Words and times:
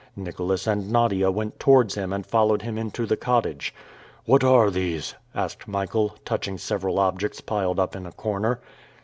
Nicholas 0.15 0.65
and 0.65 0.91
Nadia 0.91 1.29
went 1.29 1.59
towards 1.59 1.93
him 1.93 2.11
and 2.11 2.25
followed 2.25 2.63
him 2.63 2.75
into 2.75 3.05
the 3.05 3.15
cottage. 3.15 3.71
"What 4.25 4.43
are 4.43 4.71
these?" 4.71 5.13
asked 5.35 5.67
Michael, 5.67 6.15
touching 6.25 6.57
several 6.57 6.97
objects 6.97 7.39
piled 7.39 7.79
up 7.79 7.95
in 7.95 8.07
a 8.07 8.11
corner. 8.11 8.59